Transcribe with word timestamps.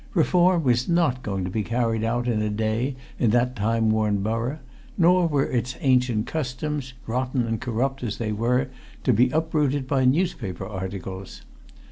Reform 0.15 0.63
was 0.63 0.89
not 0.89 1.21
going 1.21 1.43
to 1.43 1.51
be 1.51 1.61
carried 1.61 2.03
out 2.03 2.27
in 2.27 2.41
a 2.41 2.49
day 2.49 2.95
in 3.19 3.29
that 3.29 3.55
time 3.55 3.91
worn 3.91 4.23
borough, 4.23 4.57
nor 4.97 5.27
were 5.27 5.45
its 5.45 5.75
ancient 5.79 6.25
customs, 6.25 6.93
rotten 7.05 7.45
and 7.45 7.61
corrupt 7.61 8.01
as 8.03 8.17
they 8.17 8.31
were, 8.31 8.69
to 9.03 9.13
be 9.13 9.29
uprooted 9.29 9.85
by 9.85 10.05
newspaper 10.05 10.65
articles. 10.65 11.43